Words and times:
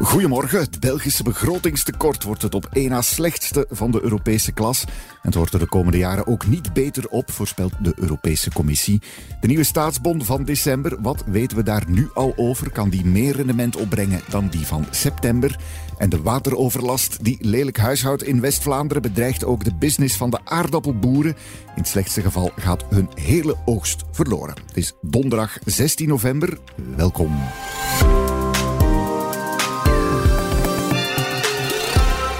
Goedemorgen. 0.00 0.60
Het 0.60 0.80
Belgische 0.80 1.22
begrotingstekort 1.22 2.22
wordt 2.22 2.42
het 2.42 2.54
op 2.54 2.68
één 2.72 2.90
na 2.90 3.02
slechtste 3.02 3.66
van 3.70 3.90
de 3.90 4.02
Europese 4.02 4.52
klas. 4.52 4.84
Het 5.22 5.34
wordt 5.34 5.52
er 5.52 5.58
de 5.58 5.68
komende 5.68 5.98
jaren 5.98 6.26
ook 6.26 6.46
niet 6.46 6.72
beter 6.72 7.08
op, 7.08 7.30
voorspelt 7.30 7.72
de 7.82 7.92
Europese 7.96 8.52
Commissie. 8.52 9.02
De 9.40 9.46
nieuwe 9.46 9.64
staatsbond 9.64 10.24
van 10.24 10.44
december, 10.44 10.96
wat 11.00 11.24
weten 11.26 11.56
we 11.56 11.62
daar 11.62 11.84
nu 11.88 12.10
al 12.14 12.32
over? 12.36 12.70
Kan 12.70 12.88
die 12.88 13.04
meer 13.04 13.36
rendement 13.36 13.76
opbrengen 13.76 14.20
dan 14.28 14.48
die 14.48 14.66
van 14.66 14.86
september? 14.90 15.58
En 15.96 16.08
de 16.08 16.22
wateroverlast 16.22 17.24
die 17.24 17.38
lelijk 17.40 17.76
huishoudt 17.76 18.22
in 18.22 18.40
West-Vlaanderen 18.40 19.02
bedreigt 19.02 19.44
ook 19.44 19.64
de 19.64 19.74
business 19.74 20.16
van 20.16 20.30
de 20.30 20.40
aardappelboeren. 20.44 21.36
In 21.66 21.82
het 21.82 21.88
slechtste 21.88 22.22
geval 22.22 22.52
gaat 22.56 22.84
hun 22.90 23.08
hele 23.14 23.56
oogst 23.64 24.04
verloren. 24.12 24.54
Het 24.66 24.76
is 24.76 24.92
donderdag 25.00 25.58
16 25.64 26.08
november. 26.08 26.58
Welkom. 26.96 27.36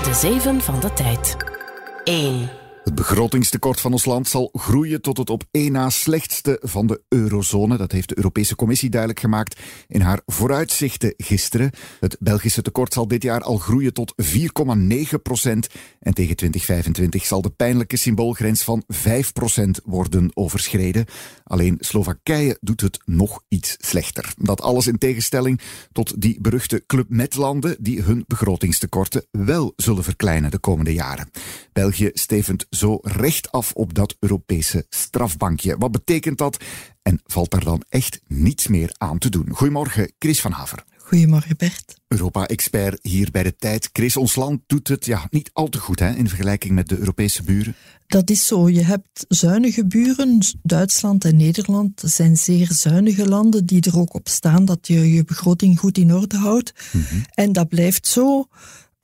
De 0.09 0.15
zeven 0.15 0.61
van 0.61 0.81
de 0.81 0.93
tijd. 0.93 1.37
1. 2.05 2.49
Het 2.89 2.97
begrotingstekort 2.97 3.81
van 3.81 3.93
ons 3.93 4.05
land 4.05 4.29
zal 4.29 4.51
groeien 4.53 5.01
tot 5.01 5.17
het 5.17 5.31
op 5.31 5.45
één 5.51 5.73
na 5.73 5.91
slechtste 5.91 6.61
van 6.63 6.87
de 6.87 7.03
eurozone. 7.09 7.77
Dat 7.77 7.93
heeft 7.93 8.09
de 8.09 8.17
Europese 8.17 8.57
Commissie 8.57 8.91
duidelijk 8.91 9.21
gemaakt 9.21 9.61
in 9.89 10.01
haar 10.01 10.21
vooruitzichten 10.27 11.15
gisteren. 11.17 11.71
Het 12.01 12.17
Belgische 12.21 12.63
tekort 12.63 12.93
zal 12.93 13.09
dit 13.09 13.23
jaar 13.23 13.41
al 13.41 13.57
groeien 13.57 13.93
tot 13.93 14.15
4,9 14.23 15.23
procent. 15.23 15.69
En 16.01 16.15
tegen 16.15 16.37
2025 16.37 17.27
zal 17.27 17.43
de 17.43 17.51
pijnlijke 17.51 17.97
symboolgrens 17.97 18.63
van 18.63 18.83
5 18.87 19.33
procent 19.33 19.81
worden 19.85 20.31
overschreden. 20.35 21.07
Alleen 21.45 21.77
Slowakije 21.81 22.59
doet 22.61 22.81
het 22.81 23.01
nog 23.05 23.43
iets 23.49 23.77
slechter. 23.79 24.33
Dat 24.37 24.61
alles 24.61 24.87
in 24.87 24.99
tegenstelling 24.99 25.61
tot 25.93 26.21
die 26.21 26.41
beruchte 26.41 26.85
Club 26.87 27.07
die 27.79 28.03
hun 28.03 28.25
begrotingstekorten 28.27 29.27
wel 29.31 29.73
zullen 29.77 30.05
verkleinen 30.05 30.51
de 30.51 30.59
komende 30.59 30.93
jaren. 30.93 31.31
België 31.73 32.11
stevend 32.13 32.67
zo 32.79 32.99
recht 33.03 33.53
af 33.53 33.73
op 33.73 33.95
dat 33.95 34.17
Europese 34.21 34.87
strafbankje. 34.89 35.77
Wat 35.79 35.91
betekent 35.91 36.39
dat? 36.39 36.65
En 37.03 37.21
valt 37.25 37.51
daar 37.51 37.65
dan 37.65 37.83
echt 37.89 38.21
niets 38.27 38.67
meer 38.67 38.95
aan 38.99 39.19
te 39.19 39.29
doen? 39.29 39.49
Goedemorgen, 39.51 40.13
Chris 40.19 40.41
van 40.41 40.53
Haver. 40.53 40.85
Goedemorgen 41.09 41.57
Bert. 41.57 41.95
Europa-expert 42.09 42.99
hier 43.03 43.31
bij 43.31 43.43
de 43.43 43.57
tijd. 43.57 43.89
Chris, 43.93 44.17
ons 44.17 44.35
land 44.35 44.61
doet 44.67 44.89
het 44.89 45.05
ja, 45.05 45.27
niet 45.31 45.51
al 45.53 45.69
te 45.69 45.79
goed 45.79 45.99
hè, 45.99 46.15
in 46.15 46.29
vergelijking 46.29 46.75
met 46.75 46.89
de 46.89 46.99
Europese 46.99 47.43
buren. 47.43 47.75
Dat 48.07 48.31
is 48.31 48.47
zo. 48.47 48.69
Je 48.69 48.83
hebt 48.83 49.25
zuinige 49.29 49.87
buren. 49.87 50.39
Duitsland 50.63 51.25
en 51.25 51.37
Nederland 51.37 52.03
zijn 52.05 52.37
zeer 52.37 52.73
zuinige 52.73 53.29
landen 53.29 53.67
die 53.67 53.83
er 53.83 53.99
ook 53.99 54.15
op 54.15 54.29
staan 54.29 54.65
dat 54.65 54.87
je 54.87 55.13
je 55.13 55.25
begroting 55.25 55.79
goed 55.79 55.99
in 55.99 56.15
orde 56.15 56.37
houdt. 56.37 56.73
Mhm. 56.93 57.21
En 57.35 57.53
dat 57.53 57.69
blijft 57.69 58.07
zo. 58.07 58.49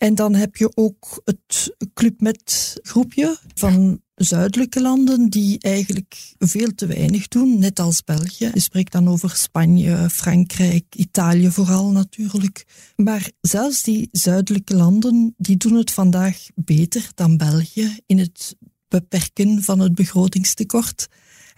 En 0.04 0.14
dan 0.14 0.34
heb 0.34 0.56
je 0.56 0.70
ook 0.74 1.22
het 1.24 1.74
Club 1.94 2.20
met 2.20 2.74
groepje 2.82 3.38
van 3.54 4.00
zuidelijke 4.14 4.80
landen 4.80 5.30
die 5.30 5.58
eigenlijk 5.58 6.34
veel 6.38 6.74
te 6.74 6.86
weinig 6.86 7.28
doen, 7.28 7.58
net 7.58 7.78
als 7.78 8.04
België. 8.04 8.50
Je 8.54 8.60
spreekt 8.60 8.92
dan 8.92 9.08
over 9.08 9.30
Spanje, 9.30 10.10
Frankrijk, 10.10 10.94
Italië 10.94 11.50
vooral 11.50 11.90
natuurlijk. 11.90 12.66
Maar 12.96 13.30
zelfs 13.40 13.82
die 13.82 14.08
zuidelijke 14.12 14.74
landen 14.76 15.34
die 15.36 15.56
doen 15.56 15.74
het 15.74 15.90
vandaag 15.90 16.46
beter 16.54 17.10
dan 17.14 17.36
België 17.36 17.98
in 18.06 18.18
het 18.18 18.56
beperken 18.88 19.62
van 19.62 19.80
het 19.80 19.94
begrotingstekort. 19.94 21.08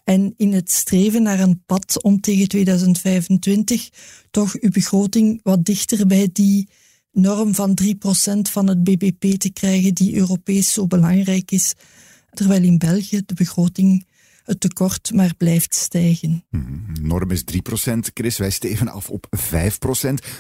En 0.05 0.35
in 0.37 0.53
het 0.53 0.71
streven 0.71 1.23
naar 1.23 1.41
een 1.41 1.63
pad 1.67 2.03
om 2.03 2.21
tegen 2.21 2.49
2025 2.49 3.89
toch 4.31 4.57
uw 4.61 4.71
begroting 4.71 5.41
wat 5.43 5.65
dichter 5.65 6.07
bij 6.07 6.29
die 6.33 6.69
norm 7.17 7.55
van 7.55 7.79
3% 7.83 7.87
van 8.51 8.67
het 8.69 8.85
bbp 8.85 9.39
te 9.39 9.51
krijgen 9.53 9.95
die 9.95 10.17
Europees 10.17 10.73
zo 10.73 10.87
belangrijk 10.87 11.51
is. 11.51 11.75
Terwijl 12.31 12.63
in 12.63 12.79
België 12.79 13.23
de 13.27 13.35
begroting 13.35 14.07
het 14.47 14.61
tekort 14.61 15.13
maar 15.15 15.35
blijft 15.37 15.75
stijgen. 15.75 16.45
Hmm, 16.51 16.87
norm 17.01 17.31
is 17.31 17.45
3%, 17.45 18.13
Chris. 18.15 18.39
Wij 18.39 18.51
steven 18.51 18.89
af 18.89 19.11
op 19.11 19.27
5%. 19.37 19.41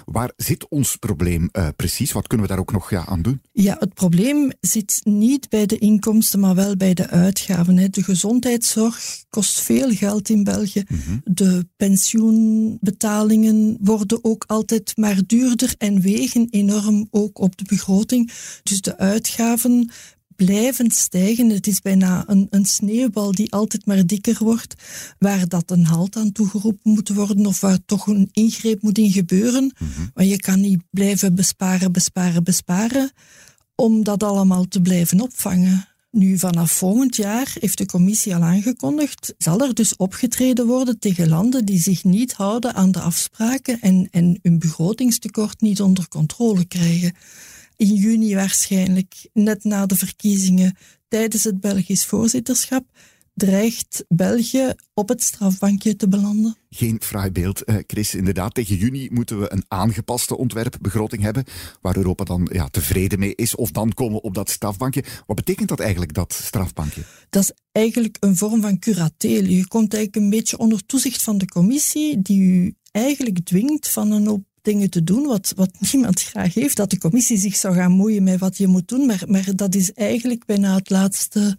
Waar 0.04 0.32
zit 0.36 0.68
ons 0.68 0.96
probleem 0.96 1.48
uh, 1.52 1.68
precies? 1.76 2.12
Wat 2.12 2.26
kunnen 2.26 2.46
we 2.46 2.52
daar 2.52 2.62
ook 2.62 2.72
nog 2.72 2.90
ja, 2.90 3.06
aan 3.06 3.22
doen? 3.22 3.40
Ja, 3.52 3.76
het 3.78 3.94
probleem 3.94 4.52
zit 4.60 5.00
niet 5.02 5.48
bij 5.48 5.66
de 5.66 5.78
inkomsten, 5.78 6.40
maar 6.40 6.54
wel 6.54 6.76
bij 6.76 6.94
de 6.94 7.08
uitgaven. 7.08 7.76
Hè. 7.76 7.88
De 7.88 8.02
gezondheidszorg 8.02 9.24
kost 9.30 9.60
veel 9.60 9.90
geld 9.90 10.28
in 10.28 10.44
België. 10.44 10.82
Mhm. 10.88 11.18
De 11.24 11.66
pensioenbetalingen 11.76 13.78
worden 13.80 14.24
ook 14.24 14.44
altijd 14.46 14.96
maar 14.96 15.20
duurder 15.26 15.74
en 15.78 16.00
wegen 16.00 16.46
enorm 16.50 17.08
ook 17.10 17.38
op 17.38 17.56
de 17.56 17.64
begroting. 17.64 18.32
Dus 18.62 18.80
de 18.80 18.98
uitgaven 18.98 19.90
blijvend 20.36 20.94
stijgen. 20.94 21.50
Het 21.50 21.66
is 21.66 21.80
bijna 21.80 22.24
een, 22.26 22.46
een 22.50 22.64
sneeuwbal 22.64 23.32
die 23.32 23.52
altijd 23.52 23.86
maar 23.86 24.06
dikker 24.06 24.36
wordt, 24.38 24.74
waar 25.18 25.48
dat 25.48 25.70
een 25.70 25.84
halt 25.84 26.16
aan 26.16 26.32
toegeroepen 26.32 26.92
moet 26.92 27.08
worden 27.08 27.46
of 27.46 27.60
waar 27.60 27.78
toch 27.86 28.06
een 28.06 28.28
ingreep 28.32 28.82
moet 28.82 28.98
in 28.98 29.10
gebeuren. 29.10 29.74
Mm 29.78 30.10
Maar 30.14 30.24
je 30.24 30.36
kan 30.36 30.60
niet 30.60 30.82
blijven 30.90 31.34
besparen, 31.34 31.92
besparen, 31.92 32.44
besparen 32.44 33.10
om 33.74 34.04
dat 34.04 34.22
allemaal 34.22 34.64
te 34.64 34.80
blijven 34.80 35.20
opvangen. 35.20 35.88
Nu, 36.10 36.38
vanaf 36.38 36.70
volgend 36.70 37.16
jaar 37.16 37.56
heeft 37.60 37.78
de 37.78 37.86
commissie 37.86 38.34
al 38.34 38.42
aangekondigd, 38.42 39.34
zal 39.38 39.60
er 39.60 39.74
dus 39.74 39.96
opgetreden 39.96 40.66
worden 40.66 40.98
tegen 40.98 41.28
landen 41.28 41.64
die 41.64 41.80
zich 41.80 42.04
niet 42.04 42.32
houden 42.32 42.74
aan 42.74 42.90
de 42.90 43.00
afspraken 43.00 43.80
en, 43.80 44.08
en 44.10 44.38
hun 44.42 44.58
begrotingstekort 44.58 45.60
niet 45.60 45.80
onder 45.80 46.08
controle 46.08 46.64
krijgen 46.64 47.12
in 47.76 47.94
juni 47.94 48.34
waarschijnlijk, 48.34 49.28
net 49.32 49.64
na 49.64 49.86
de 49.86 49.96
verkiezingen, 49.96 50.76
tijdens 51.08 51.44
het 51.44 51.60
Belgisch 51.60 52.04
voorzitterschap, 52.04 52.84
dreigt 53.36 54.04
België 54.08 54.74
op 54.94 55.08
het 55.08 55.22
strafbankje 55.22 55.96
te 55.96 56.08
belanden. 56.08 56.56
Geen 56.70 57.00
fraai 57.02 57.30
beeld, 57.30 57.64
eh, 57.64 57.76
Chris. 57.86 58.14
Inderdaad, 58.14 58.54
tegen 58.54 58.76
juni 58.76 59.08
moeten 59.12 59.40
we 59.40 59.52
een 59.52 59.64
aangepaste 59.68 60.36
ontwerpbegroting 60.36 61.22
hebben, 61.22 61.44
waar 61.80 61.96
Europa 61.96 62.24
dan 62.24 62.48
ja, 62.52 62.68
tevreden 62.68 63.18
mee 63.18 63.34
is. 63.34 63.54
Of 63.54 63.70
dan 63.70 63.92
komen 63.92 64.14
we 64.14 64.22
op 64.22 64.34
dat 64.34 64.50
strafbankje. 64.50 65.04
Wat 65.26 65.36
betekent 65.36 65.68
dat 65.68 65.80
eigenlijk, 65.80 66.14
dat 66.14 66.32
strafbankje? 66.32 67.02
Dat 67.30 67.42
is 67.42 67.52
eigenlijk 67.72 68.16
een 68.20 68.36
vorm 68.36 68.60
van 68.60 68.78
curatele. 68.78 69.56
Je 69.56 69.68
komt 69.68 69.94
eigenlijk 69.94 70.24
een 70.24 70.30
beetje 70.30 70.58
onder 70.58 70.86
toezicht 70.86 71.22
van 71.22 71.38
de 71.38 71.46
commissie, 71.46 72.22
die 72.22 72.40
u 72.40 72.74
eigenlijk 72.90 73.44
dwingt 73.44 73.90
van 73.90 74.10
een 74.10 74.28
op 74.28 74.44
dingen 74.66 74.90
te 74.90 75.04
doen 75.04 75.26
wat, 75.26 75.52
wat 75.56 75.70
niemand 75.92 76.22
graag 76.22 76.54
heeft. 76.54 76.76
Dat 76.76 76.90
de 76.90 76.98
commissie 76.98 77.38
zich 77.38 77.56
zou 77.56 77.74
gaan 77.74 77.92
moeien 77.92 78.22
met 78.22 78.38
wat 78.38 78.56
je 78.56 78.66
moet 78.66 78.88
doen. 78.88 79.06
Maar, 79.06 79.22
maar 79.26 79.48
dat 79.54 79.74
is 79.74 79.92
eigenlijk 79.92 80.44
bijna 80.44 80.74
het 80.74 80.90
laatste 80.90 81.58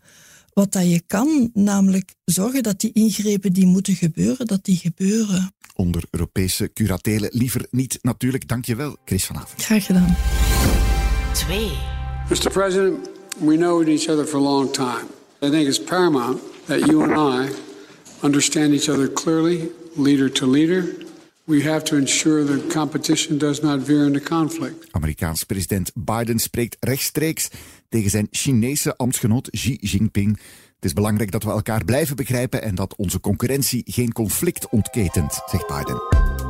wat 0.53 0.71
dat 0.71 0.89
je 0.89 1.01
kan. 1.07 1.49
Namelijk 1.53 2.13
zorgen 2.25 2.63
dat 2.63 2.79
die 2.79 2.91
ingrepen 2.93 3.53
die 3.53 3.65
moeten 3.65 3.95
gebeuren, 3.95 4.47
dat 4.47 4.65
die 4.65 4.75
gebeuren. 4.75 5.51
Onder 5.75 6.03
Europese 6.09 6.71
curatelen 6.73 7.29
liever 7.33 7.67
niet 7.71 7.99
natuurlijk. 8.01 8.47
Dankjewel, 8.47 8.97
Chris 9.05 9.25
van 9.25 9.35
Haven. 9.35 9.59
Graag 9.59 9.85
gedaan. 9.85 10.15
2. 11.33 11.71
Mr. 12.29 12.51
President, 12.51 13.09
we 13.39 13.55
know 13.55 13.87
each 13.87 14.09
other 14.09 14.25
for 14.25 14.39
a 14.39 14.43
long 14.43 14.73
time. 14.73 15.05
I 15.43 15.49
think 15.49 15.67
it's 15.67 15.83
paramount 15.83 16.41
that 16.65 16.85
you 16.85 17.03
and 17.03 17.11
I 17.11 17.53
understand 18.21 18.73
each 18.73 18.89
other 18.89 19.13
clearly, 19.13 19.69
leader 19.95 20.31
to 20.31 20.49
leader 20.49 21.06
We 21.47 21.63
have 21.63 21.83
to 21.83 21.95
ensure 21.95 22.45
that 22.45 22.73
competition 22.73 23.37
does 23.37 23.61
not 23.61 23.83
veer 23.83 24.05
into 24.05 24.19
conflict. 24.19 24.87
Amerikaans 24.91 25.43
president 25.43 25.91
Biden 25.95 26.39
spreekt 26.39 26.77
rechtstreeks 26.79 27.49
tegen 27.89 28.09
zijn 28.09 28.27
Chinese 28.31 28.97
ambtsgenoot 28.97 29.49
Xi 29.49 29.77
Jinping. 29.81 30.39
Het 30.75 30.85
is 30.85 30.93
belangrijk 30.93 31.31
dat 31.31 31.43
we 31.43 31.49
elkaar 31.49 31.85
blijven 31.85 32.15
begrijpen 32.15 32.61
en 32.61 32.75
dat 32.75 32.95
onze 32.95 33.19
concurrentie 33.19 33.83
geen 33.85 34.11
conflict 34.11 34.69
ontketent, 34.69 35.41
zegt 35.45 35.67
Biden. 35.67 36.46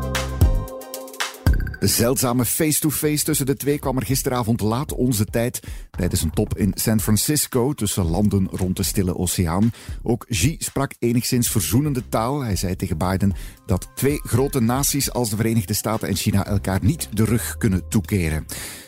De 1.80 1.88
zeldzame 1.88 2.46
face-to-face 2.46 3.24
tussen 3.24 3.46
de 3.46 3.56
twee 3.56 3.80
kwam 3.80 3.98
er 3.98 4.06
gisteravond 4.06 4.62
laat 4.62 4.94
onze 4.94 5.26
tijd 5.26 5.60
tijdens 5.92 6.22
een 6.22 6.30
top 6.34 6.58
in 6.58 6.72
San 6.76 7.02
Francisco 7.02 7.74
tussen 7.74 8.06
landen 8.06 8.48
rond 8.52 8.76
de 8.76 8.84
Stille 8.84 9.18
Oceaan. 9.18 9.72
Ook 10.04 10.26
Xi 10.30 10.56
sprak 10.60 10.94
enigszins 11.00 11.50
verzoenende 11.50 12.10
taal. 12.10 12.42
Hij 12.42 12.56
zei 12.56 12.76
tegen 12.76 12.98
Biden 12.98 13.34
dat 13.66 13.88
twee 13.96 14.20
grote 14.24 14.60
naties 14.60 15.12
als 15.12 15.30
de 15.30 15.36
Verenigde 15.36 15.74
Staten 15.74 16.08
en 16.08 16.16
China 16.16 16.46
elkaar 16.46 16.80
niet 16.82 17.10
de 17.14 17.26
rug 17.26 17.58
kunnen 17.58 17.88
toekeren. 17.90 18.46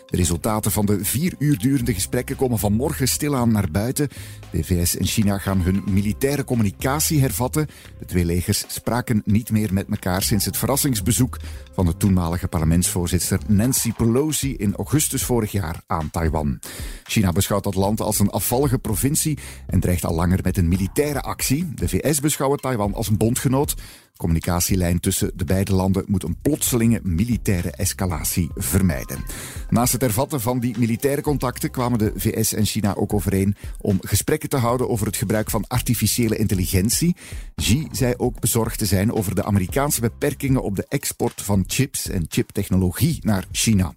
De 0.09 0.17
resultaten 0.17 0.71
van 0.71 0.85
de 0.85 1.05
vier 1.05 1.33
uur 1.39 1.57
durende 1.57 1.93
gesprekken 1.93 2.35
komen 2.35 2.59
vanmorgen 2.59 3.07
stilaan 3.07 3.51
naar 3.51 3.71
buiten. 3.71 4.07
De 4.51 4.63
VS 4.63 4.97
en 4.97 5.05
China 5.05 5.37
gaan 5.37 5.61
hun 5.61 5.83
militaire 5.89 6.43
communicatie 6.43 7.21
hervatten. 7.21 7.67
De 7.99 8.05
twee 8.05 8.25
legers 8.25 8.63
spraken 8.67 9.21
niet 9.25 9.51
meer 9.51 9.73
met 9.73 9.87
elkaar 9.89 10.21
sinds 10.21 10.45
het 10.45 10.57
verrassingsbezoek 10.57 11.37
van 11.73 11.85
de 11.85 11.97
toenmalige 11.97 12.47
parlementsvoorzitter 12.47 13.39
Nancy 13.47 13.91
Pelosi 13.91 14.55
in 14.55 14.75
augustus 14.75 15.23
vorig 15.23 15.51
jaar 15.51 15.81
aan 15.87 16.11
Taiwan. 16.11 16.59
China 17.03 17.31
beschouwt 17.31 17.63
dat 17.63 17.75
land 17.75 18.01
als 18.01 18.19
een 18.19 18.29
afvallige 18.29 18.77
provincie 18.79 19.37
en 19.67 19.79
dreigt 19.79 20.05
al 20.05 20.15
langer 20.15 20.39
met 20.43 20.57
een 20.57 20.67
militaire 20.67 21.21
actie. 21.21 21.73
De 21.75 21.89
VS 21.89 22.19
beschouwt 22.19 22.61
Taiwan 22.61 22.93
als 22.93 23.07
een 23.07 23.17
bondgenoot 23.17 23.75
communicatielijn 24.19 24.99
tussen 24.99 25.31
de 25.35 25.45
beide 25.45 25.73
landen 25.73 26.03
moet 26.07 26.23
een 26.23 26.37
plotselinge 26.41 26.99
militaire 27.03 27.71
escalatie 27.71 28.49
vermijden. 28.55 29.23
Naast 29.69 29.91
het 29.91 30.01
hervatten 30.01 30.41
van 30.41 30.59
die 30.59 30.77
militaire 30.77 31.21
contacten 31.21 31.71
kwamen 31.71 31.99
de 31.99 32.11
VS 32.15 32.53
en 32.53 32.65
China 32.65 32.95
ook 32.95 33.13
overeen 33.13 33.55
om 33.81 33.97
gesprekken 34.01 34.49
te 34.49 34.57
houden 34.57 34.89
over 34.89 35.05
het 35.05 35.15
gebruik 35.15 35.49
van 35.49 35.67
artificiële 35.67 36.37
intelligentie. 36.37 37.15
Xi 37.55 37.87
zei 37.91 38.13
ook 38.17 38.39
bezorgd 38.39 38.77
te 38.77 38.85
zijn 38.85 39.13
over 39.13 39.35
de 39.35 39.43
Amerikaanse 39.43 40.01
beperkingen 40.01 40.63
op 40.63 40.75
de 40.75 40.85
export 40.87 41.41
van 41.41 41.63
chips 41.67 42.09
en 42.09 42.25
chiptechnologie 42.29 43.19
naar 43.21 43.45
China. 43.51 43.93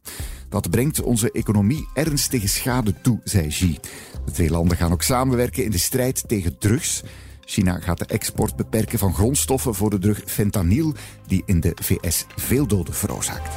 Dat 0.49 0.71
brengt 0.71 1.03
onze 1.03 1.33
economie 1.33 1.89
ernstige 1.95 2.49
schade 2.49 3.01
toe, 3.01 3.21
zei 3.25 3.49
Xi. 3.49 3.79
De 4.25 4.33
twee 4.33 4.51
landen 4.51 4.77
gaan 4.77 4.93
ook 4.93 5.03
samenwerken 5.03 5.65
in 5.65 5.71
de 5.71 5.79
strijd 5.79 6.25
tegen 6.29 6.59
drugs. 6.59 7.03
China 7.53 7.79
gaat 7.81 7.99
de 7.99 8.07
export 8.07 8.57
beperken 8.57 8.99
van 8.99 9.15
grondstoffen 9.15 9.75
voor 9.75 9.91
de 9.91 9.99
drug 9.99 10.23
fentanyl, 10.27 10.95
die 11.27 11.43
in 11.47 11.61
de 11.61 11.77
VS 11.83 12.27
veel 12.37 12.67
doden 12.67 12.95
veroorzaakt. 12.95 13.51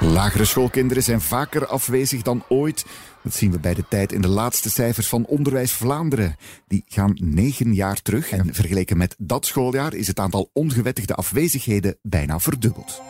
3. 0.00 0.10
Lagere 0.10 0.44
schoolkinderen 0.44 1.02
zijn 1.02 1.20
vaker 1.20 1.66
afwezig 1.66 2.22
dan 2.22 2.44
ooit. 2.48 2.84
Dat 3.22 3.34
zien 3.34 3.50
we 3.50 3.58
bij 3.58 3.74
de 3.74 3.84
tijd 3.88 4.12
in 4.12 4.20
de 4.20 4.28
laatste 4.28 4.70
cijfers 4.70 5.08
van 5.08 5.26
Onderwijs 5.26 5.72
Vlaanderen. 5.72 6.36
Die 6.66 6.84
gaan 6.86 7.16
negen 7.20 7.74
jaar 7.74 8.02
terug 8.02 8.30
en 8.30 8.54
vergeleken 8.54 8.96
met 8.96 9.14
dat 9.18 9.46
schooljaar 9.46 9.94
is 9.94 10.06
het 10.06 10.18
aantal 10.18 10.50
ongewettigde 10.52 11.14
afwezigheden 11.14 11.96
bijna 12.02 12.38
verdubbeld. 12.38 13.02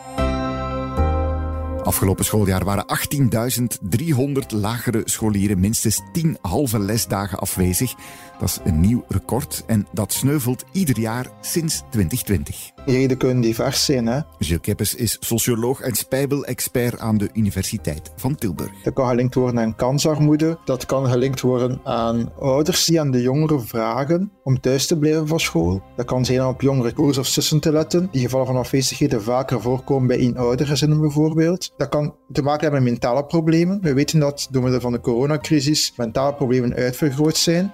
Afgelopen 1.85 2.25
schooljaar 2.25 2.63
waren 2.63 2.85
18.300 2.87 4.47
lagere 4.47 5.01
scholieren 5.05 5.59
minstens 5.59 6.01
10 6.13 6.37
halve 6.41 6.79
lesdagen 6.79 7.39
afwezig. 7.39 7.95
Dat 8.39 8.49
is 8.49 8.59
een 8.63 8.79
nieuw 8.79 9.03
record 9.07 9.63
en 9.67 9.87
dat 9.91 10.13
sneuvelt 10.13 10.63
ieder 10.71 10.99
jaar 10.99 11.27
sinds 11.41 11.83
2020. 11.89 12.71
Reden 12.85 13.17
kunnen 13.17 13.41
divers 13.41 13.85
zijn. 13.85 14.07
Hè? 14.07 14.19
Gilles 14.39 14.61
Keppes 14.61 14.95
is 14.95 15.17
socioloog 15.19 15.81
en 15.81 15.95
spijbel-expert 15.95 16.99
aan 16.99 17.17
de 17.17 17.29
Universiteit 17.33 18.11
van 18.15 18.35
Tilburg. 18.35 18.71
Dat 18.83 18.93
kan 18.93 19.07
gelinkt 19.07 19.35
worden 19.35 19.59
aan 19.59 19.75
kansarmoede. 19.75 20.57
Dat 20.65 20.85
kan 20.85 21.07
gelinkt 21.07 21.41
worden 21.41 21.79
aan 21.83 22.31
ouders 22.39 22.85
die 22.85 22.99
aan 22.99 23.11
de 23.11 23.21
jongeren 23.21 23.67
vragen 23.67 24.31
om 24.43 24.59
thuis 24.59 24.87
te 24.87 24.97
blijven 24.97 25.27
van 25.27 25.39
school. 25.39 25.81
Dat 25.95 26.05
kan 26.05 26.25
zijn 26.25 26.41
om 26.41 26.47
op 26.47 26.61
jongere 26.61 26.93
broers 26.93 27.17
of 27.17 27.27
zussen 27.27 27.59
te 27.59 27.71
letten. 27.71 28.07
Die 28.11 28.21
gevallen 28.21 28.47
van 28.47 28.57
afwezigheden 28.57 29.23
vaker 29.23 29.61
voorkomen 29.61 30.07
bij 30.07 30.19
een 30.19 30.37
oudergezinnen 30.37 31.01
bijvoorbeeld. 31.01 31.73
Dat 31.77 31.89
kan 31.89 32.15
te 32.31 32.41
maken 32.41 32.61
hebben 32.61 32.83
met 32.83 32.91
mentale 32.91 33.25
problemen. 33.25 33.81
We 33.81 33.93
weten 33.93 34.19
dat 34.19 34.47
door 34.51 34.61
middel 34.61 34.81
van 34.81 34.91
de 34.91 34.99
coronacrisis 34.99 35.93
mentale 35.97 36.33
problemen 36.33 36.73
uitvergroot 36.73 37.37
zijn. 37.37 37.73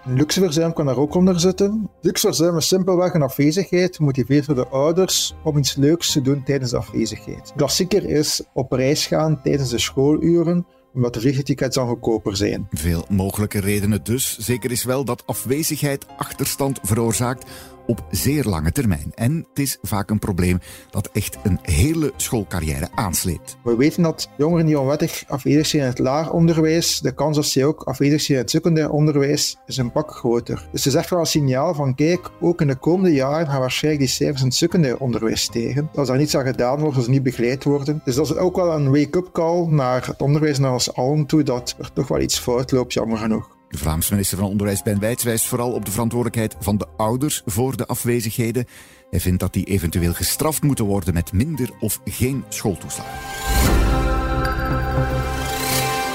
Luxeverzuim 0.52 0.86
kan 0.86 0.96
daar 0.96 1.04
ook 1.04 1.16
onder 1.16 1.40
zitten. 1.40 1.90
Luxeverzuim 2.02 2.58
is 2.58 2.68
simpelweg 2.68 3.14
een 3.14 3.22
afwezigheid, 3.22 4.00
motiveert 4.00 4.56
de 4.56 4.68
ouders 4.68 5.36
om 5.44 5.58
iets 5.58 5.76
leuks 5.76 6.12
te 6.12 6.22
doen 6.22 6.44
tijdens 6.44 6.72
de 6.72 6.78
afwezigheid. 6.78 7.54
Klassieker 7.56 8.06
is 8.06 8.44
op 8.54 8.72
reis 8.72 9.06
gaan 9.06 9.42
tijdens 9.42 9.70
de 9.70 9.80
schooluren 9.80 10.66
omdat 10.94 11.14
de 11.14 11.20
vliegtickets 11.20 11.76
dan 11.76 11.88
goedkoper 11.88 12.36
zijn. 12.36 12.68
Veel 12.72 13.06
mogelijke 13.10 13.60
redenen 13.60 14.04
dus. 14.04 14.38
Zeker 14.38 14.72
is 14.72 14.84
wel 14.84 15.06
dat 15.06 15.24
afwezigheid 15.26 16.06
achterstand 16.18 16.80
veroorzaakt 16.82 17.50
op 17.92 18.06
zeer 18.12 18.44
lange 18.44 18.72
termijn. 18.72 19.12
En 19.16 19.46
het 19.50 19.60
is 19.60 19.78
vaak 19.82 20.10
een 20.10 20.20
probleem 20.20 20.60
dat 20.90 21.10
echt 21.14 21.38
een 21.44 21.60
hele 21.62 22.14
schoolcarrière 22.16 22.88
aansleept. 22.96 23.58
We 23.64 23.76
weten 23.76 24.04
dat 24.04 24.30
jongeren 24.38 24.66
die 24.66 24.80
onwettig 24.80 25.24
afwezig 25.28 25.66
zijn 25.66 25.82
in 25.82 25.90
het 25.90 26.00
laag 26.00 26.32
onderwijs, 26.32 27.00
de 27.00 27.14
kans 27.14 27.36
dat 27.36 27.46
ze 27.46 27.66
ook 27.66 27.84
afwezig 27.84 28.22
zijn 28.22 28.38
in 28.38 28.44
het 28.44 28.52
secundair 28.52 28.90
onderwijs 28.90 29.58
is 29.66 29.78
een 29.78 29.92
pak 29.92 30.12
groter. 30.12 30.68
Dus 30.72 30.84
het 30.84 30.94
is 30.94 31.00
echt 31.00 31.10
wel 31.10 31.20
een 31.20 31.26
signaal 31.26 31.74
van 31.74 31.96
kijk, 31.96 32.32
ook 32.42 32.62
in 32.62 32.68
de 32.68 32.76
komende 32.76 33.14
jaren 33.14 33.48
gaan 33.48 33.60
waarschijnlijk 33.60 34.04
die 34.04 34.14
cijfers 34.14 34.42
in 34.42 34.48
het 34.48 34.56
secundair 34.56 34.98
onderwijs 34.98 35.42
stijgen. 35.42 35.90
Als 35.96 36.08
daar 36.08 36.18
niets 36.18 36.36
aan 36.36 36.46
gedaan 36.46 36.80
wordt, 36.80 36.96
als 36.96 37.06
ze 37.06 37.12
niet 37.12 37.24
begeleid 37.24 37.64
worden. 37.64 38.02
Dus 38.04 38.16
dat 38.16 38.26
is 38.26 38.36
ook 38.36 38.56
wel 38.56 38.74
een 38.74 38.92
wake-up 38.92 39.30
call 39.32 39.66
naar 39.68 40.06
het 40.08 40.22
onderwijs 40.22 40.60
naar 40.60 40.74
ons 40.74 40.94
allen 40.94 41.26
toe, 41.26 41.44
dat 41.44 41.76
er 41.80 41.94
toch 41.94 42.08
wel 42.08 42.20
iets 42.20 42.40
fout 42.40 42.72
loopt, 42.72 42.94
jammer 42.94 43.18
genoeg. 43.18 43.60
De 43.72 43.78
Vlaamse 43.78 44.12
minister 44.12 44.38
van 44.38 44.48
Onderwijs 44.48 44.84
Ben 44.84 45.00
Wijts 45.00 45.24
wijst 45.24 45.48
vooral 45.48 45.72
op 45.72 45.86
de 45.86 45.92
verantwoordelijkheid 45.92 46.56
van 46.60 46.78
de 46.78 46.88
ouders 46.98 47.42
voor 47.46 47.78
de 47.78 47.86
afwezigheden. 47.86 48.66
Hij 49.10 49.20
vindt 49.20 49.40
dat 49.40 49.54
die 49.54 49.66
eventueel 49.66 50.14
gestraft 50.14 50.64
moeten 50.64 50.86
worden 50.86 51.14
met 51.14 51.34
minder 51.34 51.70
of 51.80 52.00
geen 52.06 52.44
schooltoeslag. 52.50 53.06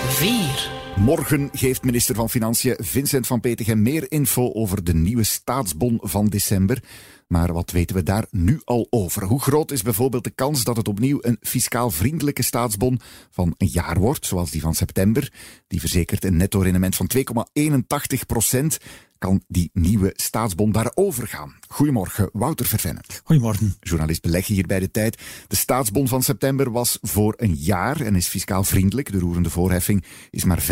4. 0.08 0.70
Morgen 0.96 1.48
geeft 1.52 1.82
minister 1.82 2.14
van 2.14 2.30
Financiën 2.30 2.76
Vincent 2.78 3.26
van 3.26 3.40
Petegem 3.40 3.82
meer 3.82 4.10
info 4.10 4.52
over 4.52 4.84
de 4.84 4.94
nieuwe 4.94 5.24
staatsbon 5.24 5.98
van 6.02 6.26
december. 6.26 6.82
Maar 7.26 7.52
wat 7.52 7.70
weten 7.70 7.96
we 7.96 8.02
daar 8.02 8.26
nu 8.30 8.60
al 8.64 8.86
over? 8.90 9.24
Hoe 9.24 9.40
groot 9.40 9.70
is 9.70 9.82
bijvoorbeeld 9.82 10.24
de 10.24 10.30
kans 10.30 10.64
dat 10.64 10.76
het 10.76 10.88
opnieuw 10.88 11.18
een 11.20 11.36
fiscaal 11.40 11.90
vriendelijke 11.90 12.42
staatsbon 12.42 13.00
van 13.30 13.54
een 13.58 13.68
jaar 13.68 13.98
wordt, 13.98 14.26
zoals 14.26 14.50
die 14.50 14.60
van 14.60 14.74
september? 14.74 15.32
Die 15.66 15.80
verzekert 15.80 16.24
een 16.24 16.36
netto 16.36 16.60
rendement 16.60 16.96
van 16.96 17.10
2,81 17.16 18.26
procent 18.26 18.78
kan 19.18 19.42
die 19.48 19.70
nieuwe 19.72 20.12
staatsbond 20.14 20.74
daarover 20.74 21.26
gaan. 21.26 21.54
Goedemorgen, 21.68 22.30
Wouter 22.32 22.66
Vervenne. 22.66 23.00
Goedemorgen. 23.24 23.74
Journalist 23.80 24.22
beleggen 24.22 24.54
hier 24.54 24.66
bij 24.66 24.80
de 24.80 24.90
tijd. 24.90 25.22
De 25.48 25.56
staatsbond 25.56 26.08
van 26.08 26.22
september 26.22 26.70
was 26.70 26.98
voor 27.02 27.34
een 27.36 27.54
jaar 27.54 28.00
en 28.00 28.16
is 28.16 28.26
fiscaal 28.26 28.64
vriendelijk. 28.64 29.12
De 29.12 29.18
roerende 29.18 29.50
voorheffing 29.50 30.04
is 30.30 30.44
maar 30.44 30.62
15% 30.62 30.66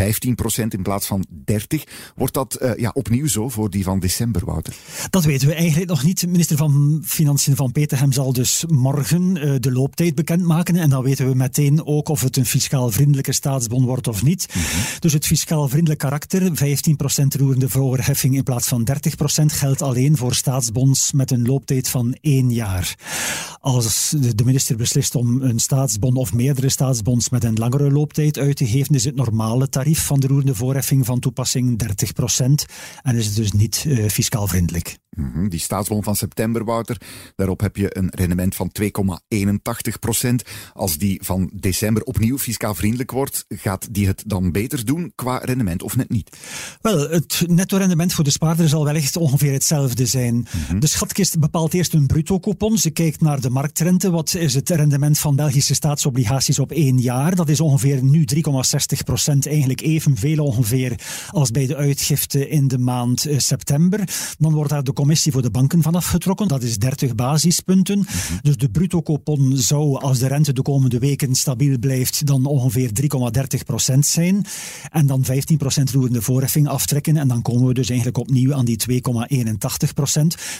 in 0.69 0.83
plaats 0.83 1.07
van 1.07 1.27
30%. 1.53 1.55
Wordt 2.15 2.35
dat 2.35 2.59
uh, 2.63 2.71
ja, 2.77 2.91
opnieuw 2.95 3.27
zo 3.27 3.49
voor 3.49 3.71
die 3.71 3.85
van 3.85 3.99
december, 3.99 4.45
Wouter? 4.45 4.75
Dat 5.11 5.25
weten 5.25 5.49
we 5.49 5.55
eigenlijk 5.55 5.91
nog 5.91 6.05
niet. 6.05 6.27
Minister 6.27 6.57
van 6.57 7.03
Financiën 7.05 7.57
van 7.57 7.73
Peterhem 7.73 8.13
zal 8.13 8.33
dus 8.33 8.65
morgen 8.69 9.37
uh, 9.37 9.55
de 9.59 9.73
looptijd 9.73 10.15
bekendmaken. 10.15 10.77
En 10.77 10.91
dan 10.91 11.03
weten 11.03 11.29
we 11.29 11.35
meteen 11.35 11.87
ook 11.87 12.09
of 12.09 12.21
het 12.21 12.37
een 12.37 12.47
fiscaal 12.47 12.91
vriendelijke 12.91 13.33
staatsbond 13.33 13.85
wordt 13.85 14.09
of 14.09 14.23
niet. 14.23 14.47
Mm 14.55 14.63
-hmm. 14.63 14.83
Dus 14.99 15.13
het 15.13 15.27
fiscaal 15.27 15.69
vriendelijk 15.69 16.01
karakter, 16.01 16.43
15% 16.43 16.51
roerende 17.39 17.69
voorheffing 17.69 18.34
in 18.37 18.43
plaats 18.43 18.69
van 18.69 18.89
30% 19.41 19.45
geldt 19.47 19.83
alleen 19.83 20.17
voor 20.17 20.35
staatsbonds 20.35 21.13
met 21.13 21.31
een 21.31 21.47
looptijd 21.47 21.89
van 21.89 22.17
één 22.21 22.53
jaar. 22.53 22.95
Als 23.61 24.15
de 24.19 24.45
minister 24.45 24.77
beslist 24.77 25.15
om 25.15 25.43
een 25.43 25.59
staatsbond 25.59 26.17
of 26.17 26.33
meerdere 26.33 26.69
staatsbonds 26.69 27.29
met 27.29 27.45
een 27.45 27.55
langere 27.55 27.91
looptijd 27.91 28.39
uit 28.39 28.57
te 28.57 28.67
geven, 28.67 28.95
is 28.95 29.05
het 29.05 29.15
normale 29.15 29.69
tarief 29.69 30.07
van 30.07 30.21
de 30.21 30.27
roerende 30.27 30.55
voorheffing 30.55 31.07
van 31.07 31.21
toepassing 31.21 31.83
30% 31.83 32.47
en 33.03 33.17
is 33.17 33.27
het 33.27 33.37
dus 33.37 33.53
niet 33.53 33.85
uh, 33.87 34.09
fiscaal 34.09 34.47
vriendelijk. 34.47 34.99
Mm 35.15 35.31
-hmm. 35.33 35.49
Die 35.49 35.61
staatsbond 35.61 36.05
van 36.05 36.17
september, 36.17 36.65
Wouter, 36.65 37.01
daarop 37.37 37.61
heb 37.61 37.77
je 37.77 37.97
een 37.97 38.09
rendement 38.15 38.55
van 38.55 38.71
2,81% 38.83 38.89
Als 40.73 40.99
die 40.99 41.21
van 41.23 41.51
december 41.55 42.03
opnieuw 42.03 42.39
fiscaal 42.39 42.75
vriendelijk 42.75 43.11
wordt, 43.11 43.45
gaat 43.49 43.95
die 43.95 44.07
het 44.07 44.23
dan 44.27 44.53
beter 44.53 44.85
doen 44.85 45.13
qua 45.15 45.39
rendement 45.39 45.83
of 45.83 45.97
net 45.97 46.11
niet? 46.11 46.37
Wel, 46.81 47.09
het 47.09 47.45
netto 47.47 47.77
rendement 47.77 48.13
voor 48.13 48.25
de 48.25 48.31
spaarder 48.31 48.69
zal 48.69 48.85
wellicht 48.85 49.17
ongeveer 49.17 49.53
hetzelfde 49.53 50.07
zijn. 50.07 50.35
Mm 50.35 50.45
-hmm. 50.67 50.81
De 50.81 50.87
schatkist 50.87 51.39
bepaalt 51.39 51.75
eerst 51.75 51.95
een 51.95 52.07
bruto 52.07 52.39
coupon. 52.39 52.79
Ze 52.79 52.91
kijkt 52.91 53.21
naar 53.21 53.41
de 53.41 53.51
marktrente. 53.51 54.11
Wat 54.11 54.35
is 54.35 54.55
het 54.55 54.71
rendement 54.71 55.19
van 55.19 55.37
Belgische 55.37 55.75
staatsobligaties 55.75 56.59
op 56.59 56.73
één 56.73 57.01
jaar? 57.01 57.35
Dat 57.35 57.49
is 57.49 57.61
ongeveer 57.61 58.03
nu 58.03 58.25
3,60% 58.35 58.41
Eigenlijk 59.41 59.81
evenveel 59.81 60.45
ongeveer 60.45 61.01
als 61.31 61.51
bij 61.51 61.67
de 61.67 61.77
uitgifte 61.77 62.49
in 62.49 62.69
de 62.69 62.79
maand 62.79 63.27
uh, 63.27 63.39
september. 63.39 64.09
Dan 64.39 64.53
wordt 64.53 64.71
daar 64.71 64.85
de 64.85 64.93
commissie 65.05 65.33
voor 65.33 65.43
de 65.43 65.51
banken 65.51 65.83
vanaf 65.83 66.07
getrokken. 66.07 66.49
Dat 66.49 66.63
is 66.63 66.79
30 66.79 67.15
basispunten. 67.15 68.07
Dus 68.43 68.57
de 68.57 68.69
bruto 68.69 69.03
coupon 69.03 69.57
zou, 69.57 70.01
als 70.01 70.19
de 70.19 70.27
rente 70.27 70.53
de 70.53 70.63
komende 70.63 70.99
weken 70.99 71.35
stabiel 71.35 71.79
blijft, 71.79 72.27
dan 72.27 72.47
ongeveer 72.47 72.91
3,30% 73.95 73.99
zijn. 73.99 74.45
En 74.91 75.07
dan 75.07 75.25
15% 75.25 75.29
roerende 75.93 76.23
voorheffing 76.23 76.69
aftrekken. 76.69 77.17
En 77.17 77.29
dan 77.29 77.43
komen 77.43 77.67
we 77.67 77.75
dus 77.75 77.89
eigenlijk 77.89 78.19
opnieuw 78.19 78.55
aan 78.55 78.65
die 78.65 78.79
2,81% 78.91 79.01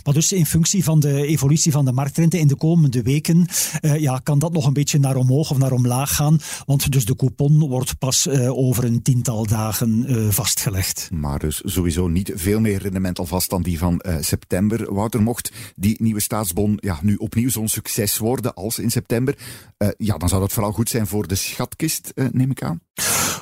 Maar 0.05 0.15
dus 0.15 0.33
in 0.33 0.47
functie 0.47 0.85
van 0.85 1.01
de 1.01 1.27
evolutie 1.27 1.73
van 1.73 1.85
de 1.85 1.93
marktrente 1.93 2.39
in 2.39 2.47
de 2.47 2.57
komende 2.57 3.03
weken, 3.03 3.47
uh, 3.81 3.97
ja, 3.97 4.21
kan 4.23 4.39
dat 4.39 4.53
nog 4.53 4.67
een 4.67 4.73
beetje 4.73 4.99
naar 4.99 5.17
omhoog 5.17 5.51
of 5.51 5.59
naar 5.59 5.73
omlaag 5.73 6.15
gaan. 6.15 6.39
Want 6.67 6.93
dus 6.93 7.05
de 7.05 7.17
coupon 7.17 7.59
wordt 7.59 7.99
pas 7.99 8.27
uh, 8.27 8.59
over 8.59 8.85
een 8.85 9.03
tiental 9.03 9.47
dagen 9.47 10.05
uh, 10.09 10.29
vastgelegd. 10.31 11.09
Maar 11.13 11.39
dus 11.39 11.63
sowieso 11.65 12.09
niet 12.09 12.33
veel 12.35 12.61
meer 12.61 12.83
rendement 12.83 13.19
alvast 13.19 13.51
dan 13.51 13.63
die 13.63 13.79
van 13.79 13.93
september 13.95 14.33
september. 14.35 14.95
Wouter, 14.95 15.23
mocht 15.23 15.53
die 15.77 15.97
nieuwe 15.99 16.21
staatsbon 16.21 16.79
ja, 16.81 16.99
nu 17.03 17.15
opnieuw 17.17 17.51
zo'n 17.51 17.69
succes 17.69 18.19
worden 18.19 18.55
als 18.55 18.79
in 18.79 18.91
september, 18.91 19.35
uh, 19.79 19.89
ja, 19.97 20.17
dan 20.17 20.29
zou 20.29 20.41
dat 20.41 20.53
vooral 20.53 20.73
goed 20.73 20.89
zijn 20.89 21.07
voor 21.07 21.27
de 21.27 21.35
schatkist, 21.35 22.13
uh, 22.15 22.27
neem 22.33 22.51
ik 22.51 22.63
aan. 22.63 22.81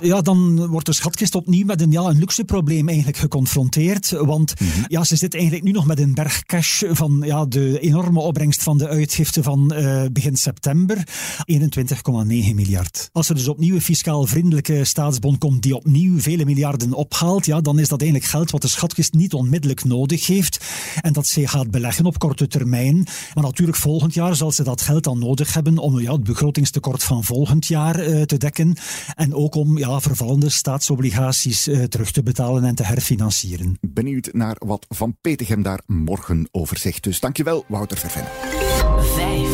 Ja, 0.03 0.21
dan 0.21 0.67
wordt 0.67 0.87
de 0.87 0.93
schatkist 0.93 1.35
opnieuw 1.35 1.67
met 1.67 1.81
een, 1.81 1.91
ja, 1.91 2.03
een 2.03 2.19
luxe 2.19 2.45
probleem 2.45 2.89
eigenlijk 2.89 3.19
geconfronteerd. 3.19 4.11
Want 4.11 4.61
mm 4.61 4.69
-hmm. 4.69 4.85
ja, 4.89 5.05
ze 5.05 5.17
zit 5.17 5.35
eigenlijk 5.35 5.65
nu 5.65 5.71
nog 5.71 5.87
met 5.87 6.01
een 6.01 6.15
berg 6.15 6.43
cash 6.43 6.83
van 6.91 7.23
ja, 7.25 7.47
de 7.47 7.81
enorme 7.81 8.21
opbrengst 8.21 8.63
van 8.63 8.79
de 8.79 8.89
uitgifte 8.89 9.43
van 9.43 9.73
uh, 9.75 10.03
begin 10.13 10.37
september. 10.37 10.97
21,9 10.99 11.05
miljard. 12.55 13.09
Als 13.13 13.29
er 13.29 13.35
dus 13.35 13.49
opnieuw 13.49 13.75
een 13.75 13.83
fiscaal 13.83 14.27
vriendelijke 14.27 14.85
staatsbon 14.85 15.39
komt 15.39 15.63
die 15.63 15.77
opnieuw 15.77 16.21
vele 16.21 16.45
miljarden 16.45 16.93
ophaalt, 16.93 17.47
ja, 17.47 17.61
dan 17.61 17.79
is 17.79 17.89
dat 17.89 18.01
eigenlijk 18.01 18.31
geld 18.31 18.51
wat 18.51 18.63
de 18.63 18.69
schatkist 18.69 19.13
niet 19.13 19.35
onmiddellijk 19.35 19.85
nodig 19.85 20.27
heeft. 20.27 20.65
En 21.01 21.13
dat 21.13 21.27
ze 21.27 21.49
gaat 21.49 21.71
beleggen 21.71 22.07
op 22.07 22.19
korte 22.19 22.47
termijn. 22.47 23.07
Maar 23.35 23.45
natuurlijk 23.45 23.79
volgend 23.79 24.15
jaar 24.15 24.37
zal 24.37 24.53
ze 24.53 24.63
dat 24.63 24.81
geld 24.81 25.05
dan 25.05 25.19
nodig 25.19 25.55
hebben 25.55 25.79
om 25.79 26.01
ja, 26.01 26.13
het 26.13 26.25
begrotingstekort 26.25 27.03
van 27.03 27.25
volgend 27.25 27.67
jaar 27.67 28.09
uh, 28.09 28.23
te 28.23 28.37
dekken. 28.37 28.77
En 29.15 29.35
ook 29.35 29.55
om 29.55 29.79
ja, 29.79 29.92
vervallende 30.01 30.51
staatsobligaties 30.51 31.69
uh, 31.69 31.85
terug 31.85 32.11
te 32.11 32.23
betalen 32.23 32.65
en 32.65 32.75
te 32.75 32.85
herfinancieren. 32.85 33.79
Benieuwd 33.81 34.33
naar 34.33 34.57
wat 34.59 34.87
Van 34.89 35.17
Petegem 35.21 35.63
daar 35.63 35.81
morgen 35.87 36.49
over 36.51 36.79
zegt. 36.79 37.03
Dus 37.03 37.21
dankjewel, 37.21 37.65
Wouter 37.69 37.99
Verven. 37.99 38.25
Vijf. 39.15 39.51